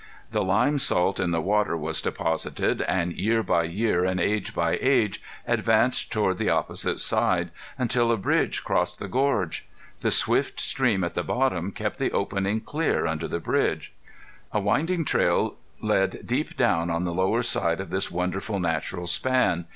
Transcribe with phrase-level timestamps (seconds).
[0.31, 4.79] The lime salt in the water was deposited, and year by year and age by
[4.81, 9.67] age advanced toward the opposite side until a bridge crossed the gorge.
[9.99, 13.93] The swift stream at the bottom kept the opening clear under the bridge.
[14.51, 19.65] A winding trail led deep down on the lower side of this wonderful natural span.